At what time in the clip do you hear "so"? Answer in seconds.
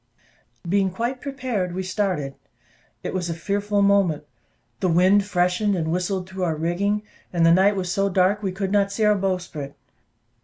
7.91-8.09